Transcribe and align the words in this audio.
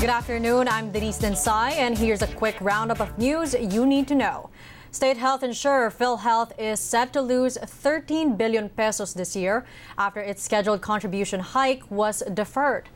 Good 0.00 0.10
afternoon. 0.10 0.68
I'm 0.68 0.92
Denise 0.92 1.18
Densai, 1.18 1.72
and 1.72 1.98
here's 1.98 2.22
a 2.22 2.28
quick 2.28 2.56
roundup 2.60 3.00
of 3.00 3.18
news 3.18 3.52
you 3.54 3.84
need 3.84 4.06
to 4.06 4.14
know. 4.14 4.48
State 4.92 5.16
health 5.16 5.42
insurer 5.42 5.90
PhilHealth 5.90 6.52
is 6.56 6.78
set 6.78 7.12
to 7.14 7.20
lose 7.20 7.58
13 7.58 8.36
billion 8.36 8.68
pesos 8.68 9.12
this 9.12 9.34
year 9.34 9.66
after 9.98 10.20
its 10.20 10.40
scheduled 10.40 10.82
contribution 10.82 11.40
hike 11.40 11.82
was 11.90 12.22
deferred. 12.32 12.88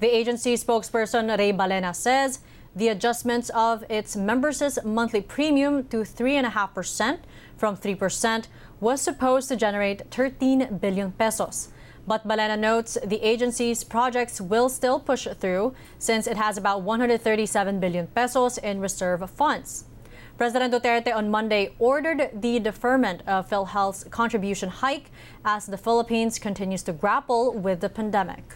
The 0.00 0.14
agency 0.14 0.54
spokesperson 0.54 1.34
Rey 1.38 1.50
Balena 1.50 1.96
says 1.96 2.40
the 2.76 2.88
adjustments 2.88 3.50
of 3.54 3.82
its 3.88 4.14
members' 4.14 4.78
monthly 4.84 5.22
premium 5.22 5.84
to 5.84 6.02
3.5% 6.02 7.20
from 7.56 7.74
3% 7.74 8.48
was 8.80 9.00
supposed 9.00 9.48
to 9.48 9.56
generate 9.56 10.10
13 10.10 10.76
billion 10.78 11.12
pesos. 11.12 11.70
But 12.10 12.26
Balena 12.26 12.58
notes 12.58 12.98
the 13.04 13.22
agency's 13.22 13.84
projects 13.84 14.40
will 14.40 14.68
still 14.68 14.98
push 14.98 15.28
through 15.38 15.76
since 16.00 16.26
it 16.26 16.36
has 16.36 16.58
about 16.58 16.82
137 16.82 17.78
billion 17.78 18.08
pesos 18.08 18.58
in 18.58 18.80
reserve 18.80 19.30
funds. 19.30 19.84
President 20.36 20.74
Duterte 20.74 21.14
on 21.14 21.30
Monday 21.30 21.72
ordered 21.78 22.30
the 22.34 22.58
deferment 22.58 23.22
of 23.28 23.48
PhilHealth's 23.48 24.02
contribution 24.10 24.70
hike 24.70 25.12
as 25.44 25.66
the 25.66 25.78
Philippines 25.78 26.40
continues 26.40 26.82
to 26.82 26.92
grapple 26.92 27.52
with 27.52 27.78
the 27.78 27.88
pandemic. 27.88 28.54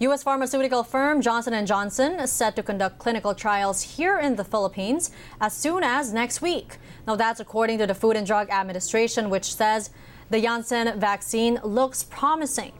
U.S. 0.00 0.22
pharmaceutical 0.22 0.82
firm 0.82 1.20
Johnson 1.20 1.66
& 1.66 1.66
Johnson 1.66 2.20
is 2.20 2.32
set 2.32 2.56
to 2.56 2.62
conduct 2.62 2.98
clinical 2.98 3.34
trials 3.34 3.82
here 3.82 4.18
in 4.18 4.36
the 4.36 4.44
Philippines 4.44 5.10
as 5.42 5.52
soon 5.52 5.82
as 5.82 6.10
next 6.10 6.40
week. 6.40 6.78
Now 7.06 7.16
that's 7.16 7.38
according 7.38 7.76
to 7.80 7.86
the 7.86 7.94
Food 7.94 8.16
and 8.16 8.26
Drug 8.26 8.48
Administration, 8.48 9.28
which 9.28 9.54
says 9.54 9.90
the 10.30 10.40
Janssen 10.40 10.98
vaccine 10.98 11.60
looks 11.64 12.04
promising. 12.04 12.72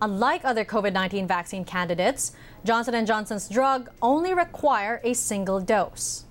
Unlike 0.00 0.44
other 0.44 0.64
COVID-19 0.64 1.28
vaccine 1.28 1.64
candidates, 1.64 2.32
Johnson 2.64 2.96
& 3.04 3.06
Johnson's 3.06 3.48
drug 3.48 3.90
only 4.00 4.32
require 4.32 5.00
a 5.04 5.12
single 5.12 5.60
dose. 5.60 6.24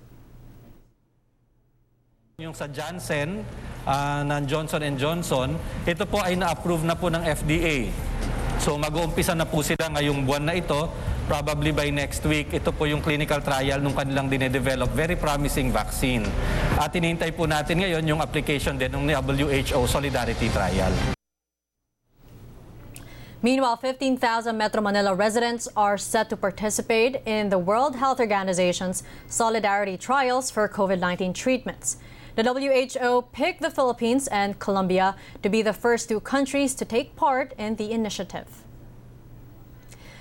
Yung 2.42 2.54
sa 2.54 2.66
Janssen 2.66 3.44
uh, 3.86 4.22
ng 4.26 4.42
Johnson 4.48 4.82
Johnson, 4.96 5.54
ito 5.86 6.02
po 6.08 6.18
ay 6.24 6.34
na-approve 6.34 6.82
na 6.82 6.96
po 6.96 7.12
ng 7.12 7.22
FDA. 7.22 7.92
So 8.60 8.76
mag-uumpisa 8.76 9.32
na 9.32 9.48
po 9.48 9.64
sila 9.64 9.88
ngayong 9.88 10.28
buwan 10.28 10.44
na 10.50 10.54
ito 10.56 10.88
probably 11.30 11.70
by 11.70 11.94
next 11.94 12.26
week, 12.26 12.50
ito 12.50 12.74
po 12.74 12.90
yung 12.90 12.98
clinical 12.98 13.38
trial 13.38 13.78
nung 13.78 13.94
kanilang 13.94 14.26
dinedevelop. 14.26 14.90
Very 14.98 15.14
promising 15.14 15.70
vaccine. 15.70 16.26
At 16.74 16.90
inintay 16.90 17.30
po 17.38 17.46
natin 17.46 17.86
ngayon 17.86 18.02
yung 18.02 18.18
application 18.18 18.74
din 18.74 18.90
ng 18.90 19.06
WHO 19.06 19.86
Solidarity 19.86 20.50
Trial. 20.50 20.90
Meanwhile, 23.46 23.78
15,000 23.78 24.52
Metro 24.58 24.82
Manila 24.82 25.14
residents 25.14 25.70
are 25.78 25.96
set 25.96 26.28
to 26.28 26.36
participate 26.36 27.22
in 27.24 27.48
the 27.48 27.62
World 27.62 27.94
Health 27.94 28.18
Organization's 28.18 29.06
Solidarity 29.30 29.96
Trials 29.96 30.50
for 30.50 30.66
COVID-19 30.68 31.32
treatments. 31.32 32.02
The 32.34 32.42
WHO 32.42 33.30
picked 33.30 33.62
the 33.62 33.70
Philippines 33.70 34.26
and 34.28 34.58
Colombia 34.58 35.14
to 35.46 35.48
be 35.48 35.62
the 35.62 35.72
first 35.72 36.10
two 36.10 36.18
countries 36.18 36.74
to 36.74 36.84
take 36.84 37.14
part 37.14 37.54
in 37.56 37.78
the 37.78 37.94
initiative. 37.94 38.66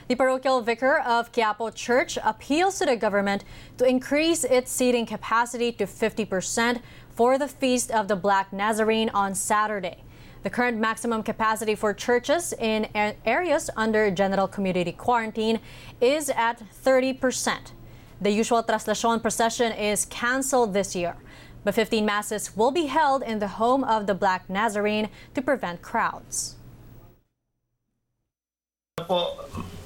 The 0.10 0.16
parochial 0.16 0.62
vicar 0.62 0.98
of 0.98 1.32
Quiapo 1.32 1.72
Church 1.72 2.18
appeals 2.24 2.80
to 2.80 2.86
the 2.88 2.96
government 2.96 3.44
to 3.78 3.86
increase 3.86 4.44
its 4.44 4.72
seating 4.72 5.06
capacity 5.06 5.72
to 5.74 5.86
50% 5.86 6.82
for 7.12 7.38
the 7.38 7.48
Feast 7.48 7.92
of 7.92 8.08
the 8.08 8.16
Black 8.16 8.52
Nazarene 8.52 9.10
on 9.10 9.36
Saturday. 9.36 9.98
The 10.42 10.50
current 10.50 10.80
maximum 10.80 11.22
capacity 11.22 11.76
for 11.76 11.94
churches 11.94 12.54
in 12.54 12.88
areas 13.24 13.70
under 13.78 14.10
general 14.10 14.48
community 14.48 14.94
quarantine 14.94 15.60
is 16.02 16.32
at 16.32 16.64
30%. 16.84 17.74
The 18.20 18.32
usual 18.32 18.64
Traslacion 18.64 19.22
procession 19.22 19.72
is 19.74 20.06
canceled 20.06 20.74
this 20.74 20.96
year, 20.96 21.18
but 21.64 21.76
15 21.76 22.04
masses 22.04 22.58
will 22.58 22.72
be 22.72 22.88
held 22.88 23.22
in 23.22 23.38
the 23.38 23.48
home 23.48 23.84
of 23.84 24.08
the 24.08 24.16
Black 24.16 24.50
Nazarene 24.50 25.10
to 25.36 25.42
prevent 25.44 25.84
crowds. 25.84 26.56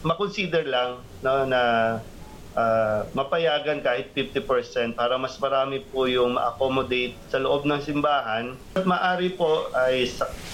Makonsider 0.04 0.68
lang 0.68 1.00
no, 1.24 1.48
na 1.48 1.62
uh, 2.54 3.08
mapayagan 3.16 3.82
kahit 3.82 4.12
50% 4.14 4.94
para 4.94 5.18
mas 5.18 5.36
marami 5.40 5.82
po 5.82 6.06
yung 6.06 6.38
ma-accommodate 6.38 7.16
sa 7.32 7.42
loob 7.42 7.66
ng 7.66 7.82
simbahan. 7.82 8.54
At 8.78 8.86
maari 8.86 9.34
po 9.34 9.72
ay 9.74 10.08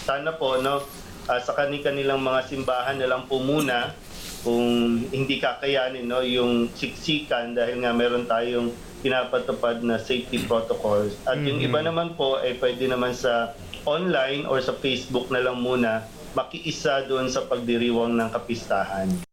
sana 0.06 0.34
po 0.38 0.58
no, 0.62 0.86
uh, 1.28 1.40
sa 1.42 1.54
kanilang 1.54 2.24
mga 2.24 2.40
simbahan 2.48 2.98
na 2.98 3.10
lang 3.10 3.26
po 3.28 3.42
muna 3.44 3.94
kung 4.40 5.04
hindi 5.12 5.38
kakayanin 5.38 6.08
no, 6.08 6.24
yung 6.24 6.72
siksikan 6.72 7.54
dahil 7.54 7.84
nga 7.84 7.92
meron 7.92 8.24
tayong 8.24 8.72
pinapatupad 9.00 9.84
na 9.84 10.00
safety 10.00 10.44
protocols. 10.44 11.16
At 11.28 11.40
mm-hmm. 11.40 11.48
yung 11.48 11.60
iba 11.64 11.80
naman 11.84 12.16
po 12.16 12.40
ay 12.40 12.60
pwede 12.60 12.88
naman 12.88 13.16
sa 13.16 13.56
online 13.88 14.44
or 14.48 14.60
sa 14.60 14.76
Facebook 14.76 15.32
na 15.32 15.40
lang 15.40 15.60
muna 15.60 16.04
makiisa 16.36 17.08
doon 17.10 17.32
sa 17.32 17.48
pagdiriwang 17.48 18.14
ng 18.16 18.30
kapistahan. 18.30 19.29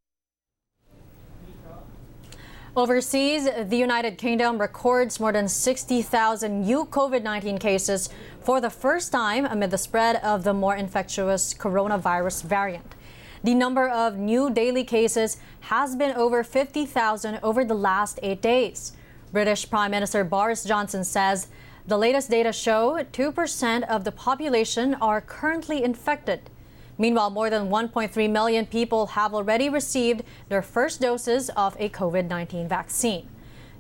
Overseas, 2.77 3.49
the 3.71 3.79
United 3.79 4.19
Kingdom 4.19 4.59
records 4.59 5.19
more 5.19 5.33
than 5.33 5.49
60,000 5.49 6.61
new 6.61 6.85
COVID 6.85 7.23
19 7.23 7.57
cases 7.57 8.11
for 8.41 8.61
the 8.61 8.69
first 8.69 9.11
time 9.11 9.47
amid 9.47 9.71
the 9.71 9.79
spread 9.79 10.17
of 10.17 10.45
the 10.45 10.53
more 10.53 10.77
infectious 10.77 11.55
coronavirus 11.55 12.43
variant. 12.43 12.95
The 13.43 13.55
number 13.55 13.89
of 13.89 14.19
new 14.19 14.51
daily 14.51 14.85
cases 14.85 15.39
has 15.61 15.97
been 15.97 16.15
over 16.17 16.45
50,000 16.45 17.41
over 17.43 17.65
the 17.65 17.73
last 17.73 18.21
eight 18.23 18.43
days. 18.43 18.93
British 19.33 19.71
Prime 19.71 19.91
Minister 19.91 20.23
Boris 20.23 20.63
Johnson 20.63 21.03
says 21.03 21.49
the 21.87 21.97
latest 21.97 22.29
data 22.29 22.53
show 22.53 23.03
2% 23.03 23.89
of 23.89 24.05
the 24.05 24.13
population 24.13 24.97
are 24.97 25.23
currently 25.23 25.83
infected. 25.83 26.51
Meanwhile, 26.99 27.31
more 27.31 27.51
than 27.51 27.69
1.3 27.69 28.31
million 28.31 28.67
people 28.67 29.07
have 29.09 29.35
already 29.35 29.69
received 29.69 30.23
their 30.49 30.63
first 30.63 31.01
doses 31.01 31.51
of 31.51 31.77
a 31.79 31.89
COVID 31.89 32.29
19 32.29 32.69
vaccine. 32.69 33.29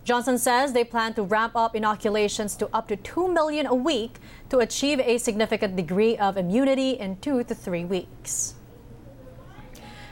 Johnson 0.04 0.38
says 0.38 0.72
they 0.72 0.84
plan 0.84 1.14
to 1.14 1.22
ramp 1.24 1.56
up 1.56 1.74
inoculations 1.74 2.54
to 2.56 2.68
up 2.72 2.86
to 2.88 2.96
2 2.96 3.26
million 3.26 3.66
a 3.66 3.74
week 3.74 4.18
to 4.50 4.58
achieve 4.58 5.00
a 5.00 5.18
significant 5.18 5.74
degree 5.74 6.16
of 6.16 6.36
immunity 6.36 6.90
in 6.90 7.16
two 7.16 7.42
to 7.42 7.54
three 7.54 7.84
weeks. 7.84 8.54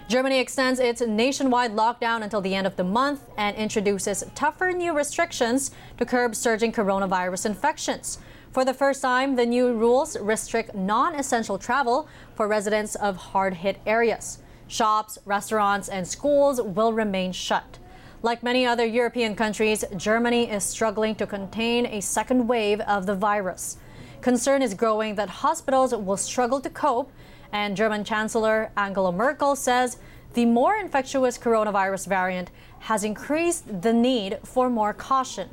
Germany 0.07 0.39
extends 0.39 0.81
its 0.81 1.01
nationwide 1.01 1.73
lockdown 1.73 2.23
until 2.23 2.43
the 2.43 2.55
end 2.55 2.67
of 2.67 2.77
the 2.77 2.85
month 2.85 3.23
and 3.39 3.57
introduces 3.57 4.23
tougher 4.35 4.71
new 4.71 4.95
restrictions 4.95 5.71
to 5.97 6.05
curb 6.05 6.37
surging 6.37 6.73
coronavirus 6.73 7.47
infections. 7.47 8.19
For 8.53 8.67
the 8.67 8.75
first 8.75 9.01
time, 9.01 9.35
the 9.35 9.47
new 9.47 9.73
rules 9.73 10.19
restrict 10.19 10.75
non 10.75 11.15
essential 11.15 11.59
travel 11.59 12.07
for 12.35 12.47
residents 12.47 12.97
of 12.97 13.17
hard 13.17 13.55
hit 13.55 13.81
areas. 13.87 14.43
Shops, 14.69 15.19
restaurants, 15.25 15.89
and 15.89 16.07
schools 16.07 16.61
will 16.61 16.93
remain 16.93 17.33
shut. 17.33 17.79
Like 18.23 18.43
many 18.43 18.67
other 18.67 18.85
European 18.85 19.35
countries, 19.35 19.85
Germany 19.97 20.51
is 20.51 20.65
struggling 20.65 21.15
to 21.17 21.27
contain 21.27 21.87
a 21.87 22.01
second 22.01 22.47
wave 22.47 22.81
of 22.81 23.07
the 23.07 23.15
virus. 23.15 23.79
Concern 24.21 24.63
is 24.63 24.75
growing 24.75 25.15
that 25.17 25.29
hospitals 25.29 25.95
will 25.95 26.17
struggle 26.17 26.61
to 26.61 26.71
cope, 26.71 27.11
and 27.55 27.77
German 27.77 28.03
Chancellor 28.03 28.73
Angela 28.77 29.13
Merkel 29.13 29.55
says 29.55 29.97
the 30.35 30.45
more 30.45 30.75
infectious 30.77 31.39
coronavirus 31.39 32.09
variant 32.09 32.51
has 32.81 33.05
increased 33.05 33.81
the 33.83 33.93
need 33.93 34.41
for 34.43 34.69
more 34.69 34.93
caution. 34.93 35.49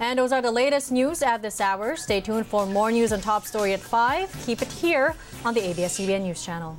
And 0.00 0.18
those 0.18 0.32
are 0.32 0.42
the 0.42 0.50
latest 0.50 0.90
news 0.90 1.22
at 1.22 1.40
this 1.40 1.60
hour. 1.60 1.94
Stay 1.94 2.20
tuned 2.20 2.46
for 2.48 2.66
more 2.66 2.90
news 2.90 3.12
on 3.12 3.20
Top 3.20 3.46
Story 3.46 3.72
at 3.72 3.80
5. 3.80 4.44
Keep 4.44 4.62
it 4.62 4.72
here 4.72 5.14
on 5.44 5.54
the 5.54 5.64
ABS-CBN 5.64 6.22
News 6.22 6.44
Channel. 6.44 6.76